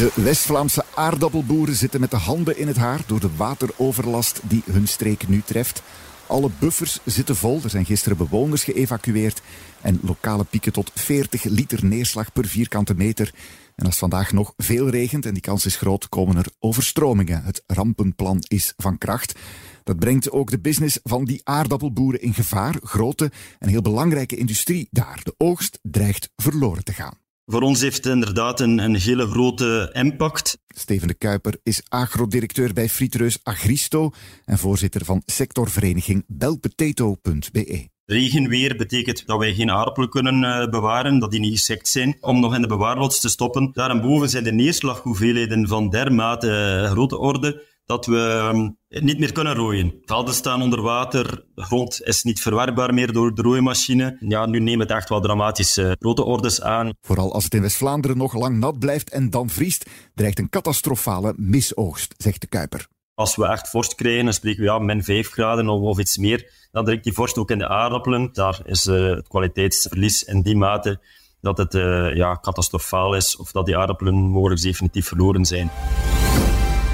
De 0.00 0.12
West-Vlaamse 0.14 0.84
aardappelboeren 0.94 1.74
zitten 1.74 2.00
met 2.00 2.10
de 2.10 2.16
handen 2.16 2.58
in 2.58 2.66
het 2.66 2.76
haar 2.76 3.00
door 3.06 3.20
de 3.20 3.30
wateroverlast 3.36 4.40
die 4.44 4.62
hun 4.72 4.88
streek 4.88 5.28
nu 5.28 5.42
treft. 5.44 5.82
Alle 6.30 6.50
buffers 6.58 6.98
zitten 7.04 7.36
vol. 7.36 7.60
Er 7.62 7.70
zijn 7.70 7.84
gisteren 7.84 8.16
bewoners 8.16 8.64
geëvacueerd. 8.64 9.42
En 9.80 10.00
lokale 10.02 10.44
pieken 10.44 10.72
tot 10.72 10.90
40 10.94 11.44
liter 11.44 11.84
neerslag 11.84 12.32
per 12.32 12.46
vierkante 12.46 12.94
meter. 12.94 13.34
En 13.76 13.86
als 13.86 13.98
vandaag 13.98 14.32
nog 14.32 14.52
veel 14.56 14.88
regent 14.88 15.26
en 15.26 15.32
die 15.32 15.42
kans 15.42 15.66
is 15.66 15.76
groot, 15.76 16.08
komen 16.08 16.36
er 16.36 16.46
overstromingen. 16.58 17.44
Het 17.44 17.62
rampenplan 17.66 18.44
is 18.48 18.72
van 18.76 18.98
kracht. 18.98 19.38
Dat 19.84 19.98
brengt 19.98 20.30
ook 20.30 20.50
de 20.50 20.60
business 20.60 20.98
van 21.02 21.24
die 21.24 21.40
aardappelboeren 21.44 22.20
in 22.20 22.34
gevaar. 22.34 22.76
Grote 22.82 23.30
en 23.58 23.68
heel 23.68 23.82
belangrijke 23.82 24.36
industrie 24.36 24.88
daar. 24.90 25.20
De 25.22 25.34
oogst 25.36 25.78
dreigt 25.82 26.30
verloren 26.36 26.84
te 26.84 26.92
gaan. 26.92 27.19
Voor 27.50 27.62
ons 27.62 27.80
heeft 27.80 27.96
het 27.96 28.06
inderdaad 28.06 28.60
een, 28.60 28.78
een 28.78 28.96
hele 28.96 29.26
grote 29.26 29.90
impact. 29.92 30.58
Steven 30.66 31.08
de 31.08 31.14
Kuiper 31.14 31.58
is 31.62 31.82
agrodirecteur 31.88 32.72
bij 32.72 32.88
Frietreus 32.88 33.38
Agristo 33.42 34.10
en 34.44 34.58
voorzitter 34.58 35.04
van 35.04 35.22
sectorvereniging 35.24 36.24
belpotato.be. 36.26 37.88
Regenweer 38.04 38.76
betekent 38.76 39.26
dat 39.26 39.38
wij 39.38 39.54
geen 39.54 39.70
aardappelen 39.70 40.08
kunnen 40.08 40.42
uh, 40.42 40.68
bewaren, 40.68 41.18
dat 41.18 41.30
die 41.30 41.40
niet 41.40 41.58
gesekt 41.58 41.88
zijn, 41.88 42.16
om 42.20 42.40
nog 42.40 42.54
in 42.54 42.60
de 42.60 42.68
bewaarlots 42.68 43.20
te 43.20 43.28
stoppen. 43.28 43.70
Daarboven 43.72 44.28
zijn 44.28 44.44
de 44.44 44.52
neerslaghoeveelheden 44.52 45.68
van 45.68 45.88
dermate 45.88 46.80
uh, 46.82 46.90
grote 46.90 47.18
orde 47.18 47.62
dat 47.90 48.06
we 48.06 48.50
um, 48.54 48.76
niet 48.88 49.18
meer 49.18 49.32
kunnen 49.32 49.54
rooien. 49.54 49.94
Velden 50.04 50.34
staan 50.34 50.62
onder 50.62 50.82
water, 50.82 51.44
de 51.54 51.62
grond 51.62 52.02
is 52.02 52.22
niet 52.22 52.40
verwerkbaar 52.40 52.94
meer 52.94 53.12
door 53.12 53.34
de 53.34 53.42
rooimachine. 53.42 54.16
Ja, 54.20 54.46
nu 54.46 54.60
neemt 54.60 54.80
het 54.80 54.90
echt 54.90 55.08
wel 55.08 55.20
dramatische 55.20 55.96
grote 55.98 56.24
ordes 56.24 56.62
aan. 56.62 56.92
Vooral 57.00 57.32
als 57.34 57.44
het 57.44 57.54
in 57.54 57.60
West-Vlaanderen 57.60 58.16
nog 58.16 58.34
lang 58.34 58.58
nat 58.58 58.78
blijft 58.78 59.10
en 59.10 59.30
dan 59.30 59.48
vriest, 59.48 59.90
dreigt 60.14 60.38
een 60.38 60.48
catastrofale 60.48 61.34
misoogst, 61.36 62.14
zegt 62.16 62.40
de 62.40 62.46
Kuiper. 62.46 62.86
Als 63.14 63.36
we 63.36 63.46
echt 63.46 63.68
vorst 63.68 63.94
krijgen, 63.94 64.24
dan 64.24 64.34
spreken 64.34 64.60
we 64.60 64.66
ja, 64.66 64.78
min 64.78 65.04
5 65.04 65.30
graden 65.30 65.68
of, 65.68 65.80
of 65.80 65.98
iets 65.98 66.16
meer. 66.16 66.50
Dan 66.70 66.84
drinkt 66.84 67.04
die 67.04 67.12
vorst 67.12 67.38
ook 67.38 67.50
in 67.50 67.58
de 67.58 67.68
aardappelen. 67.68 68.28
Daar 68.32 68.60
is 68.64 68.86
uh, 68.86 69.10
het 69.16 69.28
kwaliteitsverlies 69.28 70.22
in 70.22 70.42
die 70.42 70.56
mate 70.56 71.00
dat 71.40 71.58
het 71.58 71.74
uh, 71.74 72.14
ja, 72.14 72.38
catastrofaal 72.40 73.14
is 73.14 73.36
of 73.36 73.52
dat 73.52 73.66
die 73.66 73.76
aardappelen 73.76 74.14
mogelijk 74.14 74.62
definitief 74.62 75.06
verloren 75.06 75.44
zijn. 75.44 75.70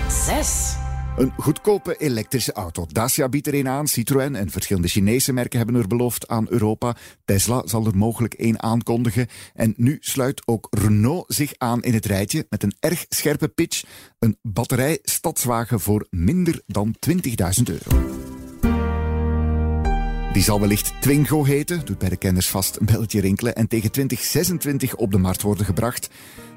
6. 0.09 0.85
Een 1.17 1.33
goedkope 1.37 1.97
elektrische 1.97 2.53
auto. 2.53 2.87
Dacia 2.93 3.29
biedt 3.29 3.47
er 3.47 3.55
een 3.55 3.69
aan, 3.69 3.89
Citroën 3.89 4.35
en 4.35 4.51
verschillende 4.51 4.89
Chinese 4.89 5.33
merken 5.33 5.59
hebben 5.59 5.77
er 5.77 5.87
beloofd 5.87 6.29
aan 6.29 6.47
Europa. 6.49 6.97
Tesla 7.25 7.63
zal 7.67 7.87
er 7.87 7.97
mogelijk 7.97 8.35
één 8.35 8.63
aankondigen. 8.63 9.27
En 9.55 9.75
nu 9.77 9.97
sluit 10.01 10.43
ook 10.47 10.67
Renault 10.71 11.35
zich 11.35 11.53
aan 11.59 11.83
in 11.83 11.95
het 11.95 12.07
rijtje 12.07 12.47
met 12.49 12.63
een 12.63 12.77
erg 12.81 13.07
scherpe 13.09 13.49
pitch. 13.49 13.85
Een 14.19 14.39
batterij 14.43 14.99
stadswagen 15.03 15.81
voor 15.81 16.07
minder 16.11 16.63
dan 16.67 16.95
20.000 17.09 17.63
euro. 17.65 18.26
Die 20.37 20.45
zal 20.45 20.61
wellicht 20.61 20.93
Twingo 21.01 21.45
heten, 21.45 21.85
doet 21.85 21.99
bij 21.99 22.09
de 22.09 22.17
kenners 22.17 22.49
vast 22.49 22.77
een 22.77 22.87
belletje 22.87 23.21
rinkelen 23.21 23.55
en 23.55 23.69
tegen 23.69 23.91
2026 23.91 24.97
op 24.97 25.11
de 25.11 25.19
markt 25.19 25.43
worden 25.43 25.67
gebracht. 25.67 26.11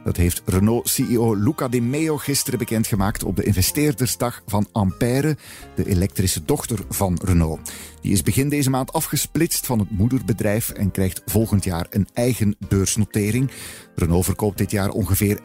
Dat 0.04 0.18
heeft 0.18 0.42
Renault-CEO 0.46 1.36
Luca 1.36 1.68
De 1.68 1.82
Meo 1.82 2.18
gisteren 2.18 2.60
bekendgemaakt 2.60 3.24
op 3.24 3.36
de 3.36 3.44
investeerdersdag 3.44 4.42
van 4.46 4.68
Ampère, 4.72 5.38
de 5.76 5.86
elektrische 5.86 6.46
dochter 6.46 6.80
van 6.90 7.20
Renault. 7.24 7.72
Die 8.02 8.12
is 8.12 8.22
begin 8.22 8.50
deze 8.50 8.70
maand 8.70 8.94
afgesplitst 8.94 9.66
van 9.66 9.80
het 9.80 9.92
moederbedrijf 9.92 10.70
en 10.70 10.92
krijgt 10.92 11.22
volgend 11.26 11.64
jaar 11.64 11.86
een 11.90 12.08
eigen 12.14 12.56
beursnotering. 12.68 13.52
Renault 13.96 14.26
verkoopt 14.26 14.58
dit 14.58 14.72
jaar 14.72 14.90
ongeveer 14.90 15.40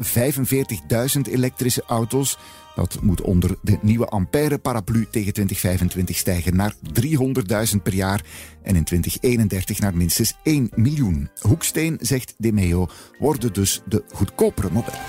45.000 1.16 1.20
elektrische 1.32 1.82
auto's. 1.86 2.38
Dat 2.74 2.98
moet 3.02 3.20
onder 3.20 3.56
de 3.62 3.78
nieuwe 3.82 4.06
Ampère-paraplu 4.06 5.06
tegen 5.10 5.32
2025 5.32 6.16
stijgen 6.16 6.56
naar 6.56 6.74
300.000 7.00 7.82
per 7.82 7.94
jaar 7.94 8.24
en 8.62 8.76
in 8.76 8.84
2031 8.84 9.78
naar 9.78 9.96
minstens 9.96 10.34
1 10.42 10.70
miljoen. 10.74 11.28
Hoeksteen, 11.40 11.98
zegt 12.00 12.34
Demeo, 12.38 12.86
worden 13.18 13.52
dus 13.52 13.82
de 13.88 14.04
goedkopere 14.12 14.68
modellen. 14.72 15.00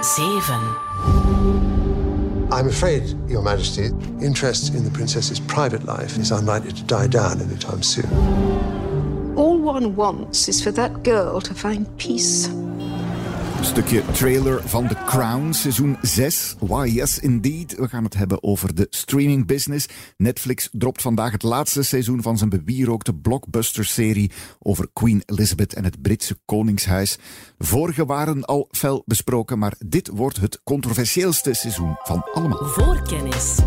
7. 0.00 0.54
I'm 2.50 2.66
afraid, 2.66 3.14
Your 3.26 3.42
Majesty, 3.42 3.90
interest 4.18 4.74
in 4.74 4.82
the 4.82 4.90
princess's 4.90 5.40
private 5.40 5.84
life 5.84 6.20
is 6.20 6.30
unlikely 6.30 6.72
to 6.72 6.84
die 6.84 7.08
down 7.08 7.40
anytime 7.40 7.82
soon. 7.82 8.08
All 9.36 9.60
one 9.60 9.94
wants 9.94 10.48
is 10.48 10.62
for 10.62 10.72
that 10.72 10.90
girl 11.02 11.40
to 11.40 11.54
find 11.54 11.96
peace. 11.96 12.48
Een 13.58 13.64
stukje 13.64 14.02
trailer 14.12 14.68
van 14.68 14.88
The 14.88 14.96
Crown, 15.06 15.52
seizoen 15.52 15.96
6. 16.02 16.54
Why 16.58 16.90
yes, 16.92 17.18
indeed. 17.18 17.76
We 17.76 17.88
gaan 17.88 18.04
het 18.04 18.14
hebben 18.14 18.42
over 18.42 18.74
de 18.74 18.86
streaming 18.90 19.46
business. 19.46 19.86
Netflix 20.16 20.68
dropt 20.72 21.02
vandaag 21.02 21.32
het 21.32 21.42
laatste 21.42 21.82
seizoen 21.82 22.22
van 22.22 22.38
zijn 22.38 22.50
bewierookte 22.50 23.14
blockbuster-serie 23.14 24.30
over 24.58 24.88
Queen 24.92 25.22
Elizabeth 25.26 25.74
en 25.74 25.84
het 25.84 26.02
Britse 26.02 26.38
Koningshuis. 26.44 27.18
Vorige 27.58 28.06
waren 28.06 28.44
al 28.44 28.68
fel 28.70 29.02
besproken, 29.06 29.58
maar 29.58 29.74
dit 29.86 30.08
wordt 30.08 30.40
het 30.40 30.60
controversieelste 30.64 31.54
seizoen 31.54 31.96
van 32.02 32.22
allemaal. 32.32 32.64
Voorkennis. 32.64 33.58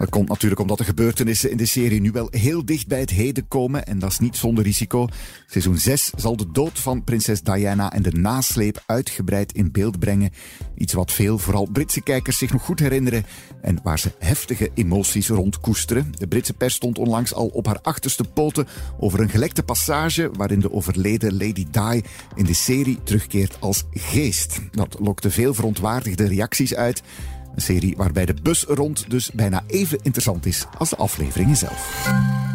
Dat 0.00 0.08
komt 0.08 0.28
natuurlijk 0.28 0.60
omdat 0.60 0.78
de 0.78 0.84
gebeurtenissen 0.84 1.50
in 1.50 1.56
de 1.56 1.66
serie 1.66 2.00
nu 2.00 2.10
wel 2.10 2.28
heel 2.30 2.64
dicht 2.64 2.86
bij 2.86 3.00
het 3.00 3.10
heden 3.10 3.48
komen 3.48 3.86
en 3.86 3.98
dat 3.98 4.10
is 4.10 4.18
niet 4.18 4.36
zonder 4.36 4.64
risico. 4.64 5.08
Seizoen 5.46 5.78
6 5.78 6.12
zal 6.16 6.36
de 6.36 6.50
dood 6.52 6.78
van 6.78 7.04
prinses 7.04 7.42
Diana 7.42 7.92
en 7.92 8.02
de 8.02 8.12
nasleep 8.12 8.82
uitgebreid 8.86 9.52
in 9.52 9.72
beeld 9.72 9.98
brengen. 9.98 10.30
Iets 10.76 10.92
wat 10.92 11.12
veel, 11.12 11.38
vooral 11.38 11.68
Britse 11.72 12.00
kijkers, 12.02 12.38
zich 12.38 12.52
nog 12.52 12.62
goed 12.62 12.78
herinneren 12.78 13.24
en 13.62 13.78
waar 13.82 13.98
ze 13.98 14.12
heftige 14.18 14.70
emoties 14.74 15.28
rond 15.28 15.60
koesteren. 15.60 16.12
De 16.18 16.26
Britse 16.26 16.52
pers 16.52 16.74
stond 16.74 16.98
onlangs 16.98 17.34
al 17.34 17.46
op 17.46 17.66
haar 17.66 17.80
achterste 17.82 18.24
poten 18.24 18.66
over 18.98 19.20
een 19.20 19.30
gelekte 19.30 19.62
passage 19.62 20.30
waarin 20.32 20.60
de 20.60 20.72
overleden 20.72 21.32
Lady 21.32 21.66
Di 21.70 22.02
in 22.34 22.44
de 22.44 22.54
serie 22.54 22.98
terugkeert 23.02 23.56
als 23.60 23.84
geest. 23.90 24.60
Dat 24.70 24.96
lokte 24.98 25.30
veel 25.30 25.54
verontwaardigde 25.54 26.26
reacties 26.26 26.74
uit. 26.74 27.02
Een 27.54 27.62
serie 27.62 27.96
waarbij 27.96 28.26
de 28.26 28.34
bus 28.42 28.64
rond 28.64 29.10
dus 29.10 29.30
bijna 29.30 29.62
even 29.66 29.98
interessant 30.02 30.46
is 30.46 30.66
als 30.78 30.90
de 30.90 30.96
afleveringen 30.96 31.56
zelf. 31.56 32.08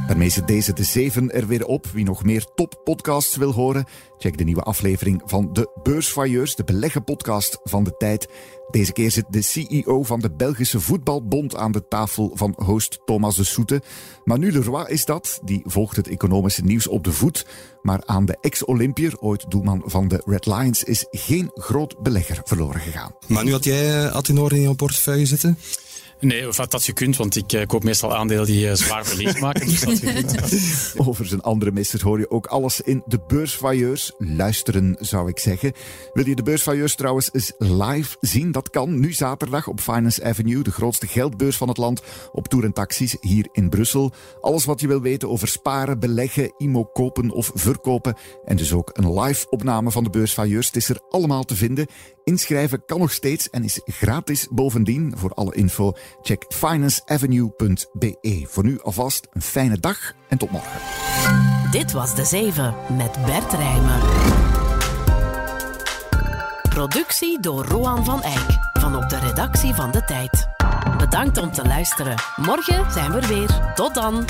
Daarmee 0.07 0.29
zit 0.29 0.47
deze 0.47 0.73
de 0.73 0.83
7 0.83 1.31
er 1.31 1.47
weer 1.47 1.65
op. 1.65 1.85
Wie 1.85 2.05
nog 2.05 2.23
meer 2.23 2.45
toppodcasts 2.55 3.35
wil 3.35 3.51
horen, 3.51 3.85
check 4.17 4.37
de 4.37 4.43
nieuwe 4.43 4.61
aflevering 4.61 5.21
van 5.25 5.53
de 5.53 5.79
Beursvailleurs, 5.83 6.55
de 6.55 6.63
beleggenpodcast 6.63 7.59
van 7.63 7.83
de 7.83 7.97
tijd. 7.97 8.27
Deze 8.71 8.91
keer 8.91 9.11
zit 9.11 9.25
de 9.29 9.41
CEO 9.41 10.03
van 10.03 10.19
de 10.19 10.31
Belgische 10.31 10.79
Voetbalbond 10.79 11.55
aan 11.55 11.71
de 11.71 11.87
tafel 11.87 12.31
van 12.33 12.53
host 12.63 12.99
Thomas 13.05 13.35
de 13.35 13.43
Soete. 13.43 13.81
Manu 14.23 14.51
Leroy 14.51 14.85
is 14.87 15.05
dat, 15.05 15.39
die 15.43 15.61
volgt 15.65 15.95
het 15.95 16.07
economische 16.07 16.63
nieuws 16.63 16.87
op 16.87 17.03
de 17.03 17.11
voet. 17.11 17.45
Maar 17.81 18.01
aan 18.05 18.25
de 18.25 18.37
ex-Olympier, 18.41 19.19
ooit 19.19 19.45
doelman 19.49 19.81
van 19.85 20.07
de 20.07 20.21
Red 20.25 20.45
Lions, 20.45 20.83
is 20.83 21.05
geen 21.11 21.51
groot 21.53 22.03
belegger 22.03 22.41
verloren 22.43 22.81
gegaan. 22.81 23.11
Maar 23.27 23.43
nu 23.43 23.51
had 23.51 23.63
jij 23.63 24.11
Atenor 24.11 24.53
in 24.53 24.61
jouw 24.61 24.73
portefeuille 24.73 25.25
zitten? 25.25 25.57
Nee, 26.19 26.47
of 26.47 26.55
dat 26.55 26.85
je 26.85 26.93
kunt, 26.93 27.17
want 27.17 27.35
ik 27.35 27.63
koop 27.67 27.83
meestal 27.83 28.15
aandelen 28.15 28.45
die 28.45 28.75
zwaar 28.75 29.05
verlies 29.05 29.39
maken. 29.39 29.67
Dus 29.67 29.79
dat 29.79 29.99
je. 29.99 30.93
Over 31.07 31.25
zijn 31.25 31.41
andere 31.41 31.71
misser 31.71 32.03
hoor 32.03 32.19
je 32.19 32.29
ook 32.29 32.45
alles 32.45 32.81
in 32.81 33.03
de 33.05 33.19
beursvailleurs. 33.27 34.11
Luisteren, 34.17 34.97
zou 34.99 35.29
ik 35.29 35.39
zeggen. 35.39 35.73
Wil 36.13 36.27
je 36.27 36.35
de 36.35 36.43
beursvailleurs 36.43 36.95
trouwens 36.95 37.31
live 37.57 38.17
zien? 38.19 38.51
Dat 38.51 38.69
kan 38.69 38.99
nu 38.99 39.13
zaterdag 39.13 39.67
op 39.67 39.79
Finance 39.79 40.23
Avenue, 40.23 40.63
de 40.63 40.71
grootste 40.71 41.07
geldbeurs 41.07 41.57
van 41.57 41.67
het 41.67 41.77
land, 41.77 42.01
op 42.31 42.47
Tour 42.47 42.65
en 42.65 42.73
Taxis 42.73 43.17
hier 43.19 43.47
in 43.51 43.69
Brussel. 43.69 44.11
Alles 44.41 44.65
wat 44.65 44.81
je 44.81 44.87
wil 44.87 45.01
weten 45.01 45.29
over 45.29 45.47
sparen, 45.47 45.99
beleggen, 45.99 46.53
IMO 46.57 46.83
kopen 46.83 47.29
of 47.29 47.51
verkopen. 47.53 48.15
En 48.45 48.57
dus 48.57 48.73
ook 48.73 48.89
een 48.93 49.19
live 49.19 49.49
opname 49.49 49.91
van 49.91 50.03
de 50.03 50.09
beursvailleurs. 50.09 50.67
Het 50.67 50.75
is 50.75 50.89
er 50.89 51.01
allemaal 51.09 51.43
te 51.43 51.55
vinden. 51.55 51.87
Inschrijven 52.25 52.85
kan 52.85 52.99
nog 52.99 53.11
steeds 53.11 53.49
en 53.49 53.63
is 53.63 53.81
gratis 53.85 54.47
bovendien. 54.51 55.13
Voor 55.17 55.33
alle 55.33 55.55
info 55.55 55.93
check 56.21 56.45
financeavenue.be. 56.47 58.45
Voor 58.47 58.63
nu 58.63 58.81
alvast 58.81 59.27
een 59.33 59.41
fijne 59.41 59.79
dag 59.79 60.13
en 60.29 60.37
tot 60.37 60.51
morgen. 60.51 60.79
Dit 61.71 61.91
was 61.91 62.15
De 62.15 62.25
Zeven 62.25 62.75
met 62.97 63.25
Bert 63.25 63.53
Rijmen. 63.53 63.99
Productie 66.69 67.41
door 67.41 67.65
Roan 67.65 68.05
van 68.05 68.21
Eyck 68.21 68.59
van 68.73 68.95
op 68.95 69.09
de 69.09 69.19
redactie 69.19 69.73
van 69.73 69.91
De 69.91 70.03
Tijd. 70.03 70.47
Bedankt 70.97 71.37
om 71.37 71.51
te 71.51 71.63
luisteren. 71.63 72.15
Morgen 72.35 72.91
zijn 72.91 73.11
we 73.11 73.19
er 73.19 73.27
weer. 73.27 73.71
Tot 73.75 73.93
dan. 73.93 74.25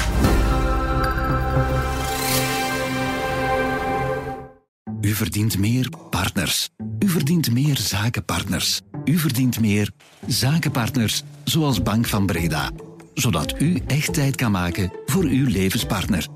U 5.02 5.14
verdient 5.14 5.58
meer 5.58 5.90
partners. 6.10 6.70
U 7.00 7.10
verdient 7.10 7.52
meer 7.52 7.78
zakenpartners. 7.78 8.82
U 9.06 9.18
verdient 9.18 9.60
meer 9.60 9.92
zakenpartners, 10.28 11.24
zoals 11.44 11.82
Bank 11.82 12.08
van 12.08 12.26
Breda. 12.26 12.72
Zodat 13.14 13.62
u 13.62 13.82
echt 13.88 14.14
tijd 14.14 14.36
kan 14.36 14.52
maken 14.52 14.92
voor 15.06 15.24
uw 15.24 15.48
levenspartner. 15.48 16.28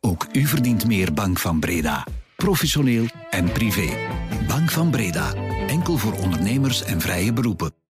Ook 0.00 0.26
u 0.32 0.46
verdient 0.46 0.86
meer 0.86 1.12
Bank 1.12 1.38
van 1.38 1.60
Breda. 1.60 2.06
Professioneel 2.36 3.06
en 3.30 3.52
privé. 3.52 3.88
Bank 4.48 4.70
van 4.70 4.90
Breda. 4.90 5.34
Enkel 5.66 5.96
voor 5.96 6.12
ondernemers 6.12 6.84
en 6.84 7.00
vrije 7.00 7.32
beroepen. 7.32 7.81